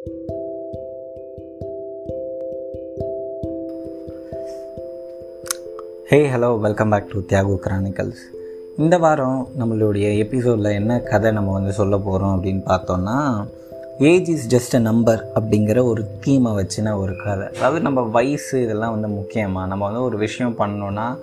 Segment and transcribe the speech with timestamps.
[0.00, 0.10] Hey
[6.10, 8.22] hello welcome back to Thiyagu chronicles
[8.76, 13.46] இந்த வாரம் நம்மளுடைய எபிசோடில் என்ன கதை நம்ம வந்து சொல்ல போகிறோம் அப்படின்னு பார்த்தோன்னா
[13.98, 17.46] age is just a number அப்படிங்கிற ஒரு தீமை வச்சுன ஒரு கதை.
[17.46, 21.16] அதாவது நம்ம வயசு இதெல்லாம் வந்து முக்கியமாக நம்ம வந்து ஒரு விஷயம் பண்ணோன்னா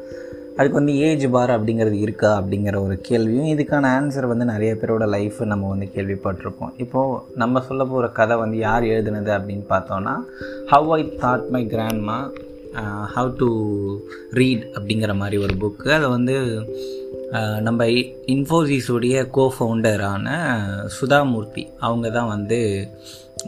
[0.58, 5.40] அதுக்கு வந்து ஏஜ் பார் அப்படிங்கிறது இருக்கா அப்படிங்கிற ஒரு கேள்வியும் இதுக்கான ஆன்சர் வந்து நிறைய பேரோட லைஃப்
[5.52, 6.74] நம்ம வந்து கேள்விப்பட்டிருப்போம்.
[6.84, 10.16] இப்போது நம்ம சொல்ல போகிற கதை வந்து யார் எழுதுனது அப்படின்னு பார்த்தோன்னா
[10.74, 12.18] how I taught my grandma
[13.16, 13.50] how to
[14.40, 16.36] read அப்படிங்கிற மாதிரி ஒரு புக்கு அதை வந்து
[17.68, 17.86] நம்ம
[18.34, 20.28] இன்ஃபோசிஸுடைய கோ ஃபவுண்டரான
[20.98, 22.60] சுதாமூர்த்தி அவங்க தான் வந்து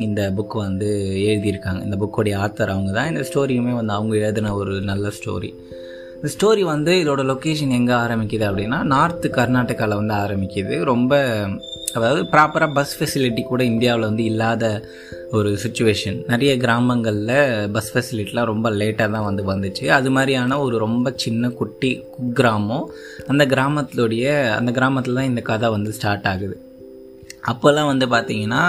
[0.05, 0.89] இந்த புக் வந்து
[1.29, 1.81] எழுதியிருக்காங்க.
[1.87, 3.09] இந்த புக்கோடைய ஆத்தர் அவங்க தான்.
[3.11, 5.51] இந்த ஸ்டோரியுமே வந்து அவங்க எழுதின ஒரு நல்ல ஸ்டோரி
[6.19, 10.75] இந்த ஸ்டோரி வந்து இதோட லொக்கேஷன் எங்கே ஆரம்பிக்குது அப்படின்னா நார்த்து கர்நாடகாவில் வந்து ஆரம்பிக்குது.
[10.89, 11.11] ரொம்ப
[11.97, 14.65] அதாவது ப்ராப்பராக பஸ் ஃபெசிலிட்டி கூட இந்தியாவில் வந்து இல்லாத
[15.37, 17.33] ஒரு சுச்சுவேஷன் நிறைய கிராமங்களில்
[17.75, 19.85] பஸ் ஃபெசிலிட்டிலாம் ரொம்ப லேட்டாக தான் வந்து வந்துச்சு.
[19.97, 22.85] அது மாதிரியான ஒரு ரொம்ப சின்ன குட்டி குக்கிராமம்.
[23.27, 24.25] அந்த கிராமத்துடைய
[24.59, 26.57] அந்த கிராமத்தில் தான் இந்த கதை வந்து ஸ்டார்ட் ஆகுது.
[27.51, 28.63] அப்போல்லாம் வந்து பார்த்திங்கன்னா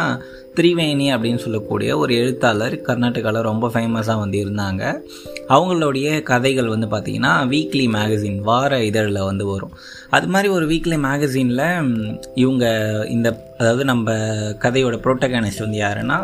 [0.56, 4.82] திரிவேணி அப்படின்னு சொல்லக்கூடிய ஒரு எழுத்தாளர் கர்நாடகாவில் ரொம்ப ஃபேமஸாக வந்து இருந்தாங்க.
[5.54, 9.74] அவங்களுடைய கதைகள் வந்து பார்த்திங்கன்னா வீக்லி மேகசின் வார இதழில் வந்து வரும்.
[10.10, 11.66] அது மாதிரி ஒரு வீக்லி மேகசினில்
[12.34, 12.64] இவங்க
[13.08, 14.10] இந்த அதாவது நம்ம
[14.64, 16.18] கதையோட ப்ரோட்டகானிஸ்ட் வந்து யாருன்னா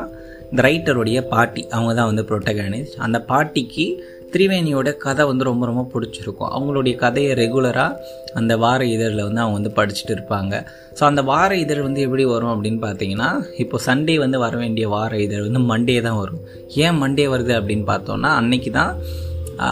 [0.51, 1.63] இந்த ரைட்டருடைய பாட்டி.
[1.69, 3.87] அவங்க தான் வந்து ப்ரோட்டகானிஸ்ட் அந்த பாட்டிக்கு
[4.33, 6.51] திரிவேணியோட கதை வந்து ரொம்ப ரொம்ப பிடிச்சிருக்கும்.
[6.57, 10.55] அவங்களுடைய கதையை ரெகுலராக அந்த வார இதழில் வந்து அவங்க வந்து படிச்சுட்டு இருப்பாங்க.
[10.99, 13.31] ஸோ அந்த வார இதழ் வந்து எப்படி வரும் அப்படின்னு பார்த்தீங்கன்னா
[13.65, 16.43] இப்போ சண்டே வந்து வர வேண்டிய வார இதழ் வந்து மண்டே தான் வரும்.
[16.85, 18.93] ஏன் மண்டே வருது அப்படின்னு பார்த்தோன்னா அன்னைக்கு தான்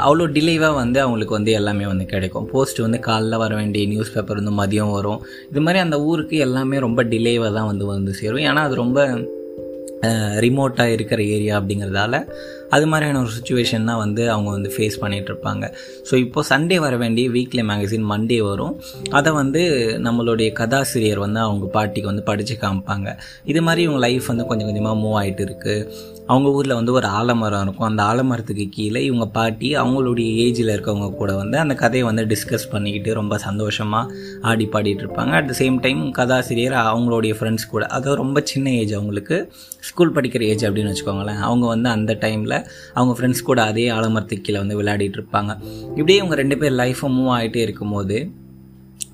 [0.07, 2.47] அவ்வளோ டிலேவாக வந்து அவங்களுக்கு வந்து எல்லாமே வந்து கிடைக்கும்.
[2.53, 5.21] போஸ்ட் வந்து காலைல வர வேண்டிய நியூஸ் பேப்பர் வந்து மதியம் வரும்.
[5.51, 8.45] இது மாதிரி அந்த ஊருக்கு எல்லாமே ரொம்ப டிலேவாக தான் வந்து வந்து சேரும்.
[8.51, 9.01] ஏன்னா அது ரொம்ப
[10.45, 12.15] ரிமோட்டாக இருக்கிற ஏரியா அப்படிங்கிறதால
[12.75, 15.65] அது மாதிரியான ஒரு சுச்சுவேஷன் தான் வந்து அவங்க வந்து ஃபேஸ் பண்ணிகிட்ருப்பாங்க
[16.09, 18.75] ஸோ இப்போது சண்டே வர வேண்டிய வீக்லி மேகசின் மண்டே வரும்.
[19.19, 19.63] அதை வந்து
[20.07, 23.09] நம்மளுடைய கதாசிரியர் வந்து அவங்க பாட்டிக்கு வந்து படித்து காமிப்பாங்க.
[23.53, 27.63] இது மாதிரி இவங்க லைஃப் வந்து கொஞ்சம் கொஞ்சமாக மூவ் ஆகிட்டு இருக்குது அவங்க ஊரில் வந்து ஒரு ஆலமரம்
[27.65, 27.87] இருக்கும்.
[27.89, 33.19] அந்த ஆலமரத்துக்கு கீழே இவங்க பாட்டி அவங்களுடைய ஏஜில் இருக்கவங்க கூட வந்து அந்த கதையை வந்து டிஸ்கஸ் பண்ணிக்கிட்டு
[33.19, 34.15] ரொம்ப சந்தோஷமாக
[34.51, 35.33] ஆடி பாடிட்டு இருப்பாங்க.
[35.39, 39.39] அட் த சேம் டைம் கதாசிரியர் அவங்களுடைய ஃப்ரெண்ட்ஸ் கூட அதாவது ரொம்ப சின்ன ஏஜ் அவங்களுக்கு
[39.89, 41.43] ஸ்கூல் படிக்கிற ஏஜ் அப்படின்னு வச்சுக்கோங்களேன்.
[41.49, 42.57] அவங்க வந்து அந்த டைமில்
[42.95, 45.53] அவங்க ஃப்ரெண்ட்ஸ் கூட அதே ஆலமரத்துக்கு கீழே வந்து விளையாடிட்டு இருப்பாங்க.
[45.91, 48.19] இப்படியே இவங்க ரெண்டு பேர் லைஃபும் மூவ் ஆகிட்டே இருக்கும்போது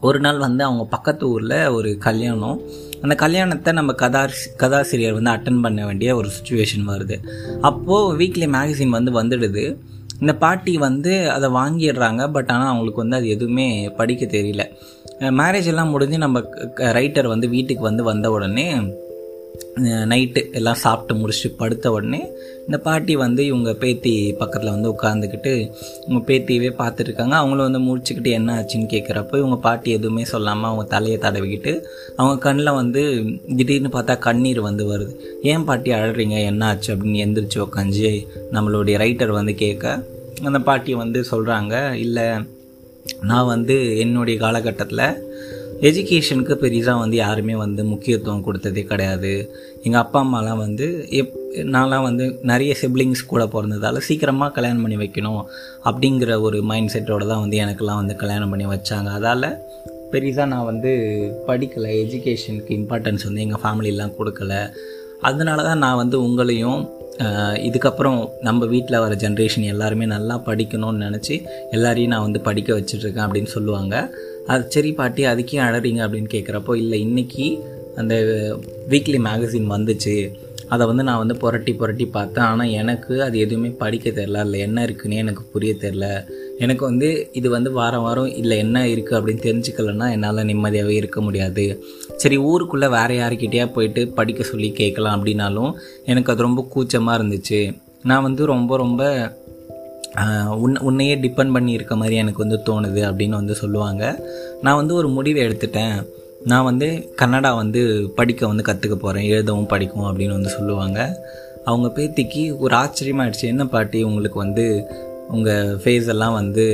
[0.00, 2.60] ஒரு நாள் வந்து அவங்க பக்கத்து ஊரில் ஒரு கல்யாணம்.
[3.03, 4.22] அந்த கல்யாணத்தை நம்ம கதா
[4.56, 7.16] கதாசிரியர் வந்து அட்டன் பண்ண வேண்டிய ஒரு சுச்சுவேஷன் வருது.
[7.60, 9.65] அப்போது வீக்லி மேகசின் வந்து வந்துடுது.
[10.21, 14.65] இந்த பாட்டி வந்து அதை வாங்கிடுறாங்க பட் ஆனால் அவங்களுக்கு வந்து அது எதுவுமே படிக்க தெரியல.
[15.21, 16.41] மேரேஜ் எல்லாம் முடிஞ்சு நம்ம
[16.99, 18.66] ரைட்டர் வந்து வீட்டுக்கு வந்து வந்த உடனே
[19.77, 22.28] நைட்டு எல்லாம் சாப்பிட்டு முடிச்சுட்டு படுத்த உடனே
[22.61, 25.71] இந்த பாட்டி வந்து இவங்க பேத்தி பக்கத்தில் வந்து உட்காந்துக்கிட்டு
[26.09, 31.19] இவங்க பேத்தியவே பார்த்துருக்காங்க அவங்களும் வந்து முடிச்சுக்கிட்டு என்ன ஆச்சுன்னு கேட்குறப்போ இவங்க பாட்டி எதுவுமே சொல்லாமல் அவங்க தலையை
[31.19, 31.84] தடவிக்கிட்டு
[32.16, 33.22] அவங்க கண்ணில் வந்து
[33.56, 35.16] திடீர்னு பார்த்தா கண்ணீர் வந்து வருது.
[35.43, 36.44] ஏன் பாட்டி அழறீங்க?
[36.44, 36.94] என்ன ஆச்சு?
[36.94, 40.05] அப்படின்னு எந்திரிச்சு உக்காஞ்சி நம்மளுடைய ரைட்டர் வந்து கேட்க
[40.44, 42.25] அந்த பாட்டி வந்து சொல்கிறாங்க இல்லை
[43.21, 45.28] நான் வந்து என்னுடைய காலகட்டத்தில்
[45.81, 49.55] எஜுகேஷனுக்கு பெரிதாக வந்து யாருமே வந்து முக்கியத்துவம் கொடுத்ததே கிடையாது.
[49.83, 55.45] எங்கள் அப்பா அம்மாலாம் வந்து எப் நான்லாம் வந்து நிறைய சிப்ளிங்ஸ் கூட பிறந்ததால் சீக்கிரமாக கல்யாணம் பண்ணி வைக்கணும்
[55.85, 59.11] அப்படிங்கிற ஒரு மைண்ட் செட்டோடு தான் வந்து எனக்கெல்லாம் வந்து கல்யாணம் பண்ணி வச்சாங்க.
[59.19, 59.57] அதால்
[60.11, 60.93] பெரிதாக நான் வந்து
[61.47, 61.91] படிக்கலை.
[62.05, 64.71] எஜுகேஷனுக்கு இம்பார்ட்டன்ஸ் வந்து எங்கள் ஃபேமிலிலாம் கொடுக்கல.
[65.21, 66.89] அதனால தான் நான் வந்து உங்களையும்
[67.67, 71.35] இதுக்கப்புறம் நம்ம வீட்டில் வர ஜென்ரேஷன் எல்லாருமே நல்லா படிக்கணும்னு நினச்சி
[71.71, 73.95] எல்லாரையும் நான் வந்து படிக்க வச்சுட்ருக்கேன் அப்படின்னு சொல்லுவாங்க.
[74.47, 77.47] அது சரி பாட்டி அதுக்கே அழறீங்க அப்படின்னு கேட்குறப்போ இல்லை இன்றைக்கி
[77.97, 78.15] அந்த
[78.89, 80.15] வீக்லி மேகசின் வந்துச்சு.
[80.75, 82.47] அதை வந்து நான் வந்து புரட்டி புரட்டி பார்த்தேன்.
[82.51, 86.07] ஆனால் எனக்கு அது எதுவுமே படிக்க தெரில இல்லை என்ன இருக்குன்னே எனக்கு புரிய தெரில
[86.65, 91.65] எனக்கு வந்து இது வந்து வாரம் வாரம் இல்லை என்ன இருக்குது அப்படின்னு தெரிஞ்சுக்கலன்னா என்னால் நிம்மதியாகவே இருக்க முடியாது.
[92.23, 95.73] சரி ஊருக்குள்ளே வேறு யாருக்கிட்டேயா போயிட்டு படிக்க சொல்லி கேட்கலாம் அப்படின்னாலும்
[96.13, 97.61] எனக்கு அது ரொம்ப கூச்சமாக இருந்துச்சு.
[98.11, 99.03] நான் வந்து ரொம்ப ரொம்ப
[100.63, 104.05] உன் உன்னையே டிபெண்ட் பண்ணி இருக்க மாதிரி எனக்கு வந்து தோணுது அப்படின்னு வந்து சொல்லுவாங்க.
[104.63, 105.97] நான் வந்து ஒரு முடிவை எடுத்துட்டேன்.
[106.45, 110.98] நான் வந்து கன்னடா வந்து படிக்க வந்து கற்றுக்க போகிறேன் எழுதவும் படிக்கும் அப்படின்னு வந்து சொல்லுவாங்க.
[111.65, 113.42] அவங்க பேத்திக்கு ஒரு ஆச்சரியமாயிடுச்சு.
[113.42, 114.87] என்ன பாட்டி உங்களுக்கு வந்து
[115.28, 116.66] உங்கள் ஃபேஸ் எல்லாம் வந்து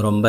[0.00, 0.28] ரொம்ப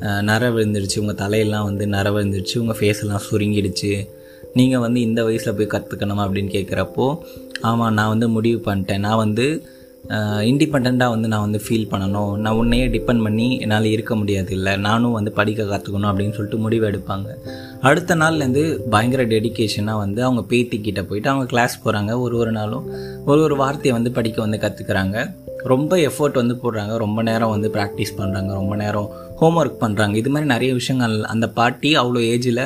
[0.00, 4.08] நர விழுந்துடுச்சு உங்கள் தலையெல்லாம் வந்து நர விழுந்துடுச்சு உங்கள் ஃபேஸ் எல்லாம் சுருங்கிடுச்சு.
[4.54, 7.18] நீங்கள் வந்து இந்த வயசில் போய் கற்றுக்கணுமா அப்படின்னு கேட்குறப்போ
[7.60, 8.98] ஆமாம் நான் வந்து முடிவு பண்ணிட்டேன்.
[8.98, 9.66] நான் வந்து
[10.50, 12.36] இண்டிபெண்ட்டாக வந்து நான் வந்து ஃபீல் பண்ணணும்.
[12.36, 16.86] நான் உன்னையே டிபெண்ட் பண்ணி என்னால் இருக்க முடியாது இல்லை நானும் வந்து படிக்க கற்றுக்கணும் அப்படின்னு சொல்லிட்டு முடிவு
[16.90, 17.28] எடுப்பாங்க.
[17.80, 18.64] அடுத்த நாள்லேருந்து
[18.94, 22.86] பயங்கர டெடிக்கேஷனாக வந்து அவங்க பேத்திக்கிட்ட போயிட்டு அவங்க கிளாஸ் போகிறாங்க ஒரு ஒரு நாளும்
[23.24, 25.34] ஒரு ஒரு வார்த்தையை வந்து படிக்க வந்து கற்றுக்குறாங்க
[25.64, 26.96] ரொம்ப எஃபர்ட் வந்து போடுறாங்க.
[26.96, 31.48] ரொம்ப நேரம் வந்து ப்ராக்டிஸ் பண்ணுறாங்க ரொம்ப நேரம் ஹோம் ஒர்க் பண்ணுறாங்க இது மாதிரி நிறைய விஷயங்கள் அந்த
[31.48, 32.64] பாட்டி அவ்வளோ ஏஜில்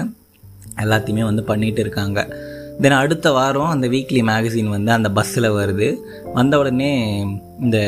[0.85, 2.21] எல்லாத்தையுமே வந்து பண்ணிகிட்டு இருக்காங்க.
[2.83, 5.87] தென் அடுத்த வாரம் அந்த வீக்லி மேகசின் வந்து அந்த பஸ்ஸில் வருது.
[6.39, 6.91] வந்த உடனே
[7.65, 7.79] இந்த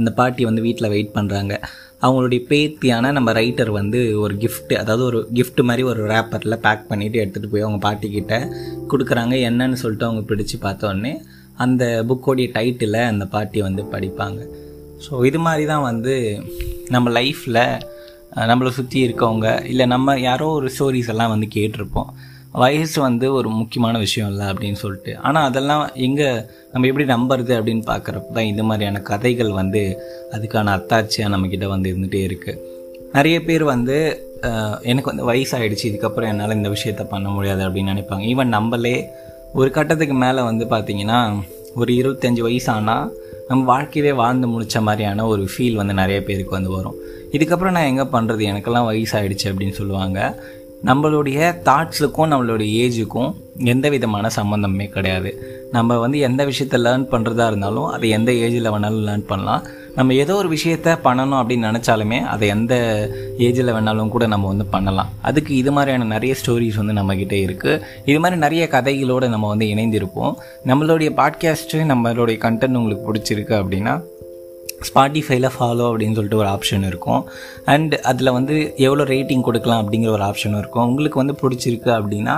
[0.00, 1.54] இந்த பாட்டி வந்து வீட்டில் வெயிட் பண்ணுறாங்க
[2.04, 7.20] அவங்களுடைய பேத்தியான நம்ம ரைட்டர் வந்து ஒரு கிஃப்ட்டு அதாவது ஒரு கிஃப்ட் மாதிரி ஒரு ரேப்பரில் பேக் பண்ணிவிட்டு
[7.22, 8.36] எடுத்துகிட்டு போய் அவங்க பாட்டிக்கிட்ட
[8.92, 9.34] கொடுக்குறாங்க.
[9.48, 11.12] என்னன்னு சொல்லிட்டு அவங்க பிடிச்சு பார்த்தோன்னே
[11.64, 14.40] அந்த புக்கோடைய டைட்டில் அந்த பாட்டி வந்து படிப்பாங்க.
[15.06, 16.14] ஸோ இது மாதிரி தான் வந்து
[16.96, 17.62] நம்ம லைஃப்பில்
[18.50, 22.12] நம்மளை சுற்றி இருக்கவங்க இல்லை நம்ம யாரோ ஒரு ஸ்டோரிஸ் எல்லாம் வந்து கேட்டிருப்போம்.
[22.62, 25.12] வயசு வந்து ஒரு முக்கியமான விஷயம் இல்லை அப்படின்னு சொல்லிட்டு.
[25.26, 26.28] ஆனால் அதெல்லாம் எங்கே
[26.72, 29.82] நம்ம எப்படி நம்புறது அப்படின்னு பார்க்குறப்ப தான் இந்த மாதிரியான கதைகள் வந்து
[30.36, 32.60] அதுக்கான அத்தாட்சியாக நம்மக்கிட்ட வந்து இருந்துகிட்டே இருக்குது
[33.16, 33.96] நிறைய பேர் வந்து
[34.90, 38.24] எனக்கு வந்து வயசாயிடுச்சு இதுக்கப்புறம் என்னால் இந்த விஷயத்த பண்ண முடியாது அப்படின்னு நினைப்பாங்க.
[38.32, 38.96] ஈவன் நம்மளே
[39.60, 41.20] ஒரு கட்டத்துக்கு மேலே வந்து பார்த்திங்கன்னா
[41.80, 43.06] ஒரு இருபத்தஞ்சி வயசு ஆனால்
[43.48, 46.98] நம்ம வாழ்க்கையவே வாழ்ந்து முடிச்ச மாதிரியான ஒரு ஃபீல் வந்து நிறைய பேருக்கு வந்து வரும்.
[47.36, 50.18] இதுக்கப்புறம் நான் எங்கே பண்ணுறது எனக்கெல்லாம் வயசாயிடுச்சு அப்படின்னு சொல்லுவாங்க.
[50.84, 51.38] நம்மளுடைய
[51.68, 55.30] தாட்ஸுக்கும் நம்மளுடைய ஏஜுக்கும் எந்த விதமான சம்மந்தமே கிடையாது.
[55.72, 59.62] நம்ம வந்து எந்த விஷயத்த லேர்ன் பண்ணுறதா இருந்தாலும் அதை எந்த ஏஜில் வேணாலும் லேர்ன் பண்ணலாம்.
[59.94, 62.74] நம்ம ஏதோ ஒரு விஷயத்த பண்ணணும் அப்படின்னு நினச்சாலுமே அதை எந்த
[63.38, 65.08] ஏஜில் வேணாலும் கூட நம்ம வந்து பண்ணலாம்.
[65.22, 70.34] அதுக்கு இது மாதிரியான நிறைய ஸ்டோரிஸ் வந்து நம்மக்கிட்ட இருக்குது இது மாதிரி நிறைய கதைகளோடு நம்ம வந்து இணைந்திருப்போம்.
[70.66, 74.00] நம்மளுடைய பாட்காஸ்ட்டு நம்மளுடைய கண்டென்ட் உங்களுக்கு பிடிச்சிருக்கு அப்படின்னா
[74.88, 77.28] ஸ்பாட்டிஃபைல ஃபாலோ அப்படின்னு சொல்லிட்டு ஒரு ஆப்ஷன் இருக்கும்.
[77.64, 80.88] அண்ட் அதில் வந்து எவ்வளோ ரேட்டிங் கொடுக்கலாம் அப்படிங்கிற ஒரு ஆப்ஷனும் இருக்கும்.
[80.88, 82.36] உங்களுக்கு வந்து பிடிச்சிருக்கு அப்படின்னா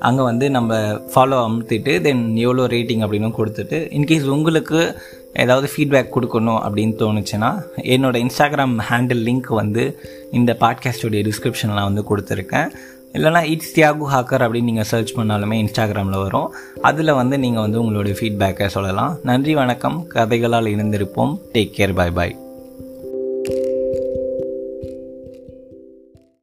[0.00, 5.00] அங்கே வந்து நம்ம ஃபாலோ அமுத்திட்டு தென் எவ்வளோ ரேட்டிங் அப்படின்னு கொடுத்துட்டு இன்கேஸ் உங்களுக்கு
[5.32, 7.50] ஏதாவது ஃபீட்பேக் கொடுக்கணும் அப்படின்னு தோணுச்சுன்னா
[7.94, 10.00] என்னோடய இன்ஸ்டாகிராம் ஹேண்டில் லிங்க் வந்து
[10.30, 12.70] இந்த பாட்காஸ்டோடைய டிஸ்கிரிப்ஷனில் வந்து கொடுத்துருக்கேன்.
[13.16, 16.54] இல்லைனா இட்ஸ் தியாகு ஹாக்கர் அப்படின்னு நீங்கள் சர்ச் பண்ணாலுமே இன்ஸ்டாகிராமில் வரும்.
[16.82, 19.18] அதில் வந்து நீங்கள் வந்து உங்களுடைய ஃபீட்பேக்கை சொல்லலாம்.
[19.22, 20.06] நன்றி வணக்கம்.
[20.14, 21.38] கதைகளால் இணைந்திருப்போம்.
[21.52, 22.36] டேக் கேர் பாய் பாய்